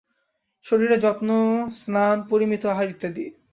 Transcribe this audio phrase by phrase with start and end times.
[0.65, 1.29] শরীরের যত্ন,
[1.79, 3.25] স্নান, পরিমিত আহার ইত্যাদি।